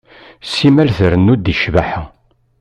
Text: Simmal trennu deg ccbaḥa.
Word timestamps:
Simmal 0.53 0.89
trennu 0.97 1.35
deg 1.37 1.55
ccbaḥa. 1.57 2.01